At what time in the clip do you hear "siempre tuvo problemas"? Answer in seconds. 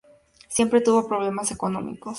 0.47-1.51